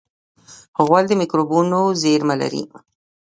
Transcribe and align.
غول 0.85 1.03
د 1.07 1.11
مکروبونو 1.21 1.79
زېرمې 2.01 2.35
لري. 2.41 2.63